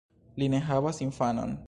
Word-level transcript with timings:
Li 0.43 0.47
ne 0.53 0.61
havas 0.71 1.03
infanon. 1.07 1.57